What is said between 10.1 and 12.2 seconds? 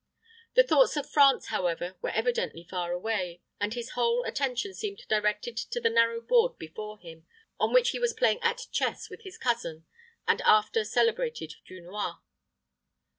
the after celebrated Dunois.